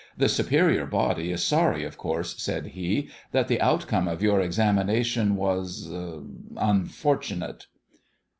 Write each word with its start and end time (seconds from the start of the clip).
"The 0.17 0.29
Superior 0.29 0.87
Body 0.87 1.31
is 1.31 1.43
sorry, 1.43 1.83
of 1.83 1.95
course," 1.95 2.35
said 2.41 2.65
he, 2.69 3.09
"that 3.33 3.47
the 3.47 3.61
outcome 3.61 4.07
of 4.07 4.23
your 4.23 4.41
examination 4.41 5.35
was 5.35 5.87
unfortu 6.55 7.37
nate." 7.37 7.67